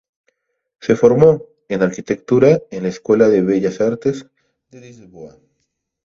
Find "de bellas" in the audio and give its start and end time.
3.29-3.79